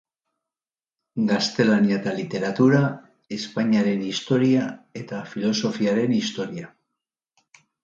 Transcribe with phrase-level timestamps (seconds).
[1.31, 2.79] Gaztelania eta Literatura,
[3.37, 4.65] Espainaren Historia
[5.05, 6.75] eta Filosofiaren Historia.